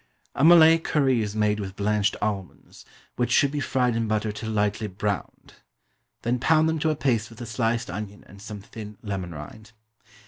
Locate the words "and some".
8.25-8.61